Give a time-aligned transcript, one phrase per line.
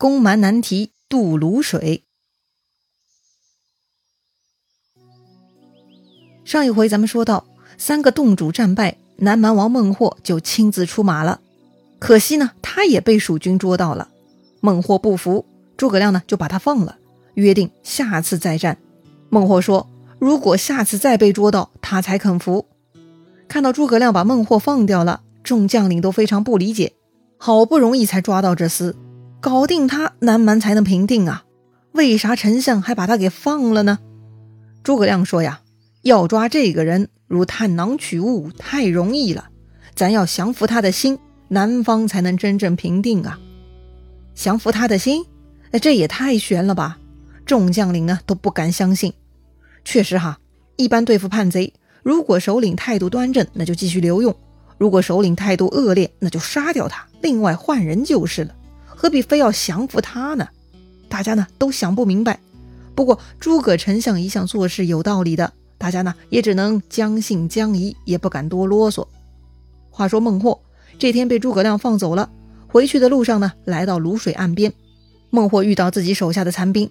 [0.00, 2.04] 攻蛮难题渡泸水。
[6.42, 11.42] 上一回咱们说到，三个洞主战败，南蛮王孟获就亲自出马了。
[11.98, 14.08] 可惜呢，他也被蜀军捉到了。
[14.62, 15.44] 孟获不服，
[15.76, 16.96] 诸葛亮呢就把他放了，
[17.34, 18.78] 约定下次再战。
[19.28, 19.86] 孟获说
[20.18, 22.64] ：“如果下次再被捉到，他才肯服。”
[23.46, 26.94] 看到诸葛亮把孟获放掉了，众将领都非常不理解。
[27.36, 28.94] 好不容易才抓到这厮，
[29.40, 31.44] 搞定他，南蛮才能平定啊！
[31.92, 33.98] 为啥丞相还把他给放了呢？
[34.82, 35.62] 诸葛亮说呀
[36.02, 39.48] ：“要抓这个人，如探囊取物，太容易了。
[39.94, 43.40] 咱要降服他的心，南方才能真正平定啊！
[44.34, 45.24] 降服他的心，
[45.70, 46.98] 那这也太悬了吧！
[47.46, 49.12] 众将领呢都不敢相信。
[49.84, 50.38] 确实哈，
[50.76, 51.72] 一般对付叛贼。”
[52.02, 54.32] 如果首领态度端正，那就继续留用；
[54.78, 58.54] 如果首领态度恶劣，那就杀掉他，另外换人就是了。
[59.00, 60.46] 何必非要降服他呢？
[61.08, 62.38] 大家呢都想不明白。
[62.94, 69.06] 不过诸葛丞相一向做事有道理的，大家呢也只能将信将疑，也不敢多啰嗦。
[69.88, 70.60] 话说孟获
[70.98, 72.28] 这天被诸葛亮放走了，
[72.66, 74.70] 回去的路上呢，来到泸水岸边，
[75.30, 76.90] 孟获遇到自己手下的残兵，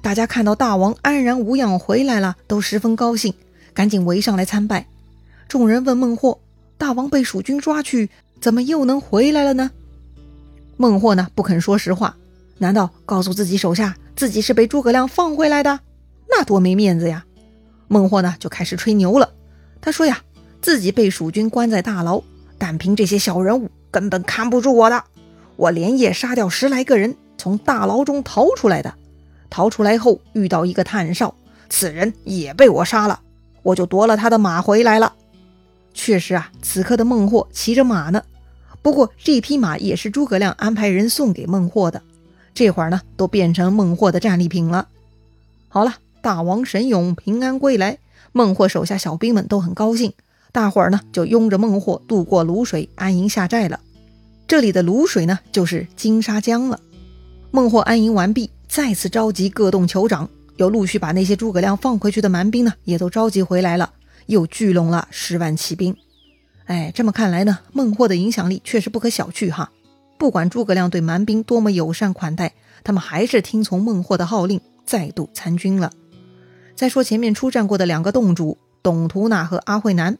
[0.00, 3.34] 大家看到大王安然无恙回来了，都十分高兴。
[3.74, 4.86] 赶紧围上来参拜。
[5.46, 6.40] 众人问孟获
[6.78, 8.08] ：“大王被蜀军抓去，
[8.40, 9.70] 怎么又能回来了呢？”
[10.76, 12.16] 孟获呢不肯说实话。
[12.58, 15.80] 难道告诉自己手下自己是被诸葛亮放回来的？
[16.28, 17.24] 那多没面子呀！
[17.88, 19.30] 孟获呢就开始吹牛了。
[19.80, 20.22] 他说呀，
[20.62, 22.22] 自己被蜀军关在大牢，
[22.56, 25.04] 但凭这些小人物根本看不住我的。
[25.56, 28.94] 我连夜杀掉十来个人，从大牢中逃出来的。
[29.50, 31.34] 逃出来后遇到一个探哨，
[31.68, 33.20] 此人也被我杀了。
[33.62, 35.12] 我就夺了他的马回来了。
[35.92, 38.22] 确实啊，此刻的孟获骑着马呢。
[38.84, 42.02] 不过这匹马也是诸葛亮安排人送给孟获的，
[42.52, 44.88] 这会儿呢都变成孟获的战利品了。
[45.68, 47.96] 好了，大王神勇平安归来，
[48.32, 50.12] 孟获手下小兵们都很高兴，
[50.52, 53.80] 大伙儿呢就拥着孟获渡过泸水，安营下寨了。
[54.46, 56.78] 这里的泸水呢就是金沙江了。
[57.50, 60.28] 孟获安营完毕，再次召集各洞酋长。
[60.56, 63.94] 又陆续把那些诸葛亮放回去的蛮兵呢，也都召集回来了，
[64.26, 65.96] 又聚拢了十万骑兵。
[66.66, 69.70] 哎，这么看来呢，孟获的影响力确实不可小觑哈。
[70.16, 75.92] 不管诸葛亮对蛮兵多么友善款待，他们还是听从孟获的号令，再度参军了。
[76.74, 80.16] 再说前面出战过的两个洞主董图纳和阿慧南，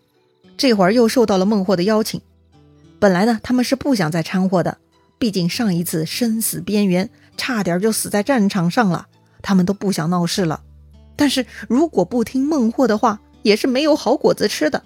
[0.57, 2.21] 这会儿又受到了孟获的邀请。
[2.99, 4.79] 本来呢，他们是不想再掺和的，
[5.19, 9.07] 毕竟上一次生死边缘，差点就死在战场上了。
[9.41, 10.63] 他们都不想闹事了，
[11.17, 14.83] 但是如果不听孟获的话，也是没有好果子吃的。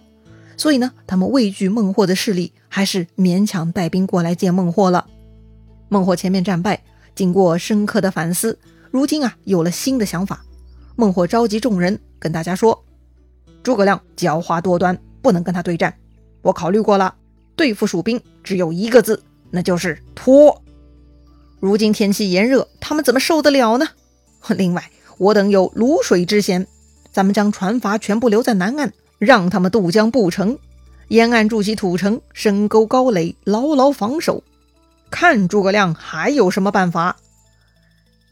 [0.58, 5.06] 所以呢，他们畏惧孟获的势力，还是勉强带兵过来见孟获了。
[5.88, 6.82] 孟获前面战败，
[7.14, 8.58] 经过深刻的反思，
[8.90, 10.44] 如今啊有了新的想法。
[10.96, 12.84] 孟获召集众人，跟大家说
[13.62, 15.94] ：“诸葛亮狡猾多端，不能跟他对战。
[16.42, 17.14] 我考虑过了，
[17.54, 20.60] 对付蜀兵只有一个字，那就是拖。
[21.60, 23.86] 如今天气炎热，他们怎么受得了呢？”
[24.56, 26.66] 另外，我等有卤水之嫌，
[27.12, 30.58] 咱们将船筏全部留在南岸，让他们渡江不成，
[31.08, 34.42] 沿岸筑起土城、深沟高垒，牢牢防守。
[35.10, 37.16] 看诸葛亮还有什么办法？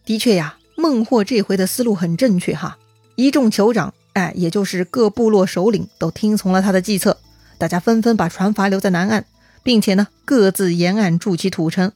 [0.05, 2.79] 的确呀，孟获这回的思路很正确哈。
[3.17, 7.19] 一众酋长，哎，也就是各部落首领，都听从了他的计策，
[7.59, 9.25] 大家纷纷把船筏留在南岸，
[9.63, 11.91] 并且呢，各自沿岸筑起土城，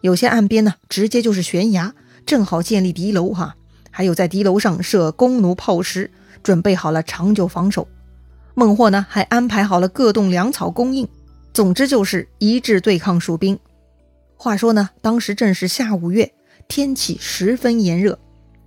[0.00, 1.94] 有些岸边呢，直接就是悬崖。
[2.24, 3.56] 正好建立敌楼哈，
[3.90, 6.10] 还有在敌楼上设弓弩炮石，
[6.42, 7.86] 准备好了长久防守。
[8.54, 11.08] 孟获呢还安排好了各洞粮草供应，
[11.52, 13.58] 总之就是一致对抗蜀兵。
[14.36, 16.32] 话说呢，当时正是夏五月，
[16.68, 18.18] 天气十分炎热，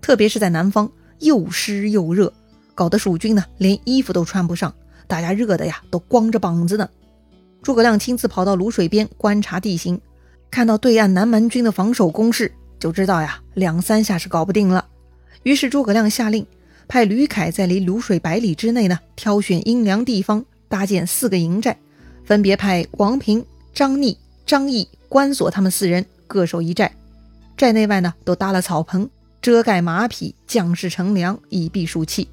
[0.01, 2.33] 特别是在南方又湿又热，
[2.73, 4.73] 搞得蜀军呢连衣服都穿不上，
[5.07, 6.89] 大家热的呀都光着膀子呢。
[7.61, 9.99] 诸葛亮亲自跑到泸水边观察地形，
[10.49, 12.51] 看到对岸南蛮军的防守攻势。
[12.79, 14.85] 就知道呀，两三下是搞不定了。
[15.43, 16.45] 于是诸葛亮下令，
[16.87, 21.75] 派吕凯在离泸水百里之内呢，挑选阴凉地方搭建四个营寨，
[22.23, 26.95] 分别派王平、张逆、张毅、关索他们四人各守一寨。
[27.57, 29.09] 寨内外呢，都搭了草棚，
[29.41, 32.27] 遮盖马匹，将士乘凉，以避暑气。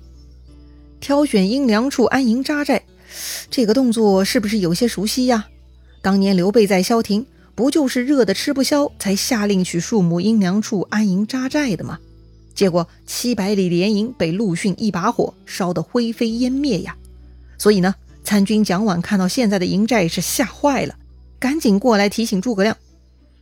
[1.00, 2.82] 挑选阴凉处安营扎寨，
[3.50, 5.46] 这个动作是不是有些熟悉呀？
[6.00, 7.26] 当年刘备在萧亭。
[7.54, 11.98] 不就是热的吃不消，才下令取树木阴凉处安营扎寨的吗？
[12.62, 16.96] 结果七百里连营被陆逊一把火烧得灰飞烟灭呀！
[17.58, 20.94] 所以呢，参军蒋琬看到现在的营寨是吓坏了，
[21.40, 22.76] 赶紧过来提醒诸葛亮：“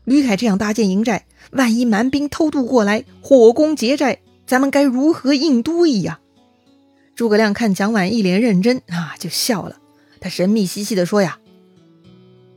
[0.05, 6.21] 吕凯这样搭建营寨，万一蛮兵偷渡过来，火攻劫寨，咱们该如何应对呀？
[7.15, 9.77] 诸葛亮看蒋琬一脸认真啊，就笑了。
[10.19, 11.39] 他神秘兮兮地说：“呀，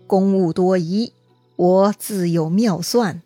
[0.08, 1.12] 公务多疑，
[1.58, 3.22] 我自有妙算。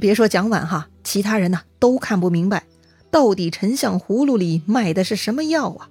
[0.00, 2.64] 别说蒋琬哈，其他人呢都看不明白，
[3.10, 5.88] 到底丞相葫芦里卖的是什么药啊？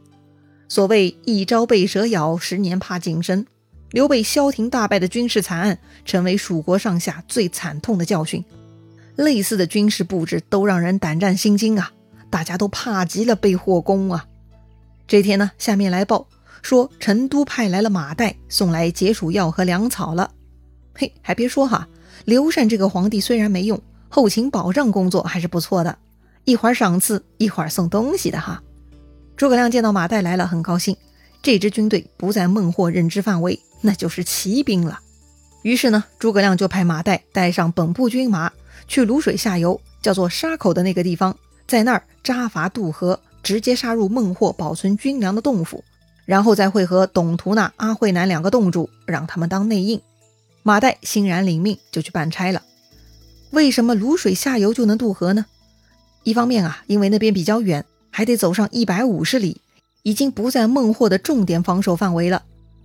[0.68, 3.46] 所谓一朝被蛇咬，十年怕井绳。
[3.92, 8.44] 刘备萧亭大败的军事惨案，成为蜀国上下最惨痛的教训。
[9.16, 11.92] 类似的军事布置都让人胆战心惊啊！
[12.30, 14.28] 大家都怕极了被火攻啊！
[15.08, 16.28] 这天呢，下面来报。”
[16.64, 20.32] 说成都派来了马岱，送来解暑药和粮草了。
[20.94, 21.88] 嘿，还别说哈，
[22.26, 25.98] 刘禅这个皇帝虽然没用，后勤保障工作还是不错的，
[26.46, 28.62] 一会儿赏赐，一会儿送东西的哈。
[29.36, 30.96] 诸葛亮见到马岱来了，很高兴。
[31.44, 35.00] 这支军队不在孟获认知范围，那就是骑兵了。
[35.62, 38.52] 于是呢，诸葛亮就派马岱带上本部军马，
[38.88, 41.38] 去泸水下游，叫做沙口的那个地方，
[41.68, 45.84] 在那儿扎筏渡河，直接杀入孟获保存军粮的洞府。
[46.26, 50.02] 然后再会合董图那、阿慧南两个洞主，让他们当内应。
[50.62, 52.62] 马岱欣然领命，就去办差了。
[53.52, 55.46] 为什么泸水下游就能渡河呢？
[56.24, 59.62] 一方面啊，因为那边比较远，还得走上一百五十里，
[60.04, 62.44] 已经不在孟获的重点防守范围了。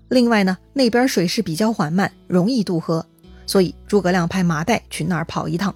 [0.08, 3.04] 另外呢，那边水势比较缓慢，容易渡河，
[3.46, 5.74] 所以诸葛亮派马岱去那儿跑一趟。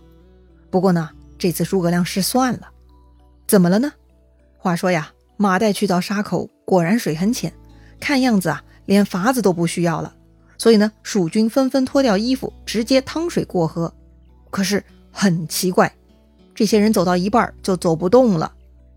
[0.70, 2.68] 不过呢，这次诸葛亮失算了，
[3.46, 3.92] 怎么了呢？
[4.58, 5.12] 话说呀。
[5.38, 7.52] 马岱去到沙口，果然水很浅，
[8.00, 10.14] 看样子啊，连筏子都不需要了。
[10.56, 13.92] 所以呢，蜀军纷纷脱掉衣服，直接趟水过河。
[14.56, 14.82] 可是
[15.12, 15.94] 很奇怪，
[16.55, 18.50] 这些人走到一半就走不动了，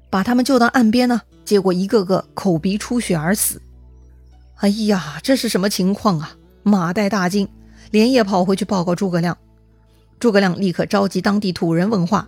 [0.09, 3.61] 把他们救到岸边呢，结果一个个口鼻出血而死。
[4.55, 6.33] 哎呀，这是什么情况啊？
[6.63, 7.45] 马岱大惊，
[7.91, 9.37] 连夜跑回去报告诸葛亮。
[10.17, 12.25] 诸葛亮立刻召集当地土人问话，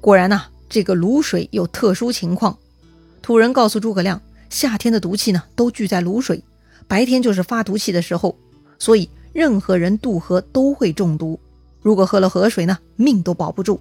[0.00, 2.56] 果然呐，这个卤水有特殊情况。
[3.20, 6.44] 土人告诉诸葛亮，夏天的毒气呢都聚在卤水，
[6.86, 8.38] 白天就是发毒气的时候，
[8.78, 11.36] 所以任何人渡河都会中毒。
[11.82, 13.80] 如果喝了河水呢，命都保不住。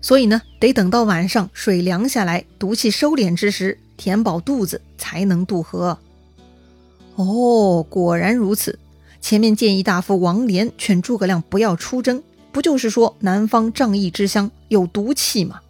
[0.00, 5.98] 所以呢，得等到晚上水凉下来，毒气收敛之时，填饱肚子才能渡河。
[7.16, 8.78] 哦，果然如此。
[9.20, 15.60] 前面建议大夫王连劝诸葛亮不要出征，不就是说南方仗义之乡有毒气吗？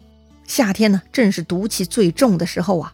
[0.45, 2.93] 夏天呢，正是毒气最重的时候啊。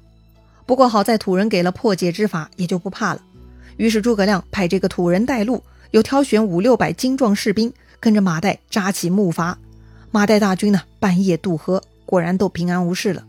[0.66, 3.22] 不过好在土人给了破解之法，也就不怕了。
[3.76, 5.62] 于是诸葛亮派这个土人带路，
[5.92, 7.72] 又挑选五六百精壮士兵，
[8.06, 9.56] 跟着马岱扎起木筏。
[10.12, 13.26] 马岱大军呢，半夜渡河，果然都平安无事了。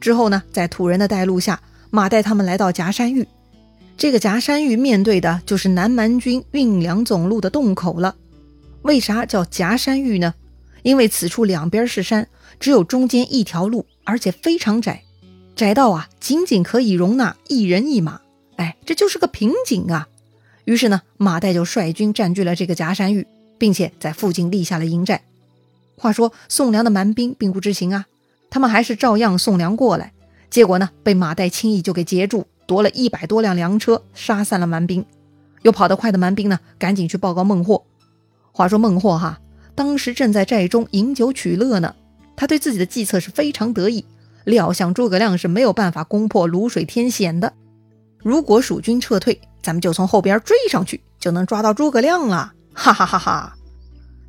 [0.00, 1.60] 之后呢，在土人的带路下，
[1.90, 3.24] 马岱他们来到夹山峪。
[3.96, 8.16] 这个夹山峪面对的就是南蛮军运粮总路的洞口了。
[8.82, 10.34] 为啥叫夹山峪呢？
[10.82, 12.26] 因为此处两边是山，
[12.58, 15.04] 只有中间一条路，而且非常窄。
[15.54, 18.20] 窄道啊，仅仅可以容纳一人一马，
[18.56, 20.08] 哎，这就是个瓶颈啊。
[20.64, 23.24] 于是呢，马岱就率军占据了这个夹山峪，
[23.62, 25.22] 并且在附近立下了营寨。
[25.96, 28.06] 话说送粮的蛮兵并不知情啊，
[28.50, 30.12] 他们还是照样送粮过来，
[30.50, 35.06] 结果呢，被马岱轻易就给截住，夺了一百多辆粮车，杀散了蛮兵。
[35.62, 37.84] 又跑得快的蛮兵呢，赶紧去报告孟获。
[38.50, 39.38] 话说孟获哈，
[39.76, 41.94] 当时正在寨中饮酒取乐呢，
[42.34, 44.04] 他对自己的计策是非常得意。
[44.42, 47.52] 料想诸葛亮是没有办法攻破泸水天险的。
[48.18, 52.54] 如果蜀军撤退，咱们就从后边追上去，就能抓到诸葛亮了。
[52.74, 53.56] 哈哈哈哈！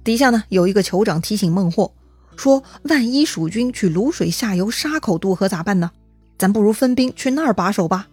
[0.03, 1.93] 底下呢有一个酋长提醒孟获
[2.35, 5.91] 说：“万一蜀军去卤水下游沙口渡河咋办呢？
[6.37, 8.07] 咱不如分兵去那儿把守吧。”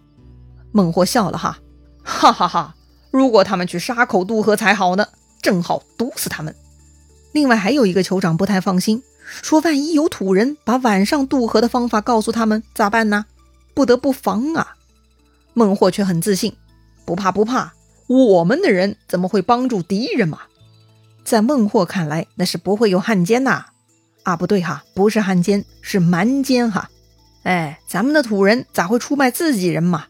[0.71, 1.57] 孟获笑了哈，
[2.03, 2.75] 哈哈哈！
[3.11, 5.05] 如果他们去沙口渡河才好呢，
[5.41, 6.55] 正好毒死他们。
[7.33, 9.03] 另外还有一个酋长不太放心。
[9.41, 13.25] 说：“万一有土人把晚上渡河的方法告诉他们，咋办呢？
[13.73, 14.75] 不得不防啊。”
[15.53, 16.55] 孟获却很自信
[17.05, 17.73] ：“不怕不怕，
[18.11, 20.39] 我们的人怎么会帮助敌人嘛？”
[21.23, 23.65] 在孟获看来，那是不会有汉奸呐。
[24.23, 26.89] 啊，不对哈，不是汉奸，是蛮奸哈。
[27.43, 30.05] 哎，咱们的土人咋会出卖自己人嘛？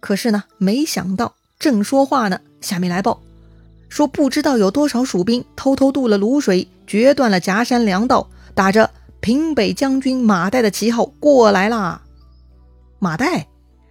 [0.00, 3.20] 可是呢，没想到正说话呢，下面来报。
[3.88, 8.90] 说不知道有多少蜀兵偷偷渡了泸水，决断了夹山粮道，打着
[9.20, 12.02] 平北将军马岱的旗号过来啦。
[12.98, 13.44] 马岱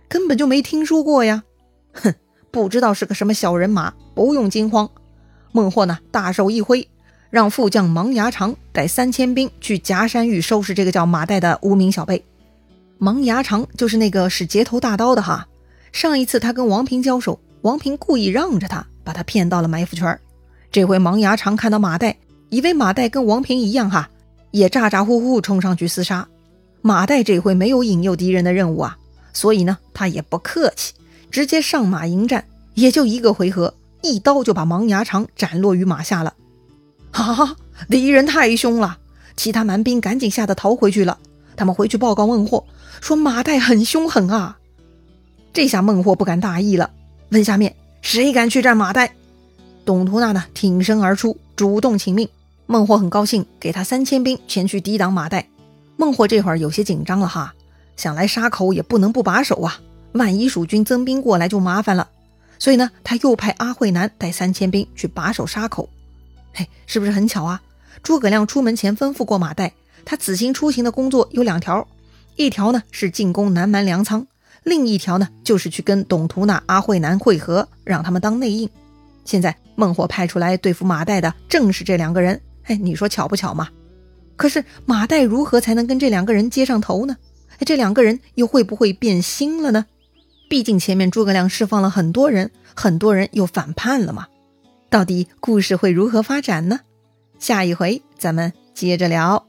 [0.09, 1.43] 根本就没听说过呀，
[1.93, 2.13] 哼，
[2.53, 4.87] 不知道是个什么小人马，不用惊慌。
[5.51, 6.87] 孟获呢，大手一挥，
[7.31, 12.23] 让副将芒牙长带三千兵去夹山峪收拾这个叫马岱的无名小辈。
[12.99, 15.47] 芒牙长就是那个使截头大刀的哈，
[15.91, 18.85] 上一次他跟王平交手，王平故意让着他。
[19.03, 20.17] 把他骗到了埋伏圈
[20.71, 22.15] 这回芒牙长看到马岱，
[22.49, 24.09] 以为马岱跟王平一样哈，
[24.51, 26.25] 也咋咋呼呼冲上去厮杀。
[26.81, 28.97] 马岱这回没有引诱敌人的任务啊，
[29.33, 30.93] 所以呢，他也不客气，
[31.33, 33.73] 直接上马迎战，也就一个回合，
[34.03, 36.35] 一刀就把芒牙长斩落于马下了。
[37.11, 37.55] 哈哈，
[37.89, 38.99] 敌人太凶了，
[39.35, 41.17] 其他蛮兵赶紧吓得逃回去了。
[41.55, 42.63] 他们回去报告孟获，
[43.01, 44.59] 说马岱很凶狠啊。
[45.51, 46.91] 这下孟获不敢大意了，
[47.29, 49.09] 问下面谁敢去战马岱？
[49.85, 52.29] 董图纳呢，挺身而出，主动请命。
[52.67, 55.43] 孟获很高兴，给他三千兵前去抵挡马岱。
[55.97, 57.55] 孟获这会儿有些紧张了哈，
[57.97, 59.79] 想来杀口也不能不把守啊，
[60.13, 62.09] 万一蜀军增兵过来就麻烦了。
[62.57, 65.89] 所以呢，他又派阿慧南带三千兵去把守沙口。
[66.53, 67.61] 嘿，是不是很巧啊？
[68.01, 69.71] 诸葛亮出门前吩咐过马岱，
[70.05, 71.87] 他此行出行的工作有两条，
[72.35, 74.25] 一条呢是进攻南蛮粮仓，
[74.63, 78.69] 另一条呢就是去跟董图那、阿慧南会合，让他们当内应。
[79.25, 83.69] 现在孟获派出来对付马岱的正是这两个人，嘿，你说巧不巧嘛？
[84.35, 87.17] 可是马岱如何才能跟这两个人接上头呢？
[87.65, 89.85] 这两个人又会不会变心了呢？
[90.47, 94.27] 毕竟前面诸葛亮释放了很多人，很多人又反叛了嘛。
[94.89, 96.79] 到底故事会如何发展呢？
[97.39, 99.45] 下一回咱们接着聊。